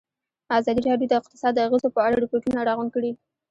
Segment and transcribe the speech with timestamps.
[0.57, 3.11] ازادي راډیو د اقتصاد د اغېزو په اړه ریپوټونه راغونډ کړي.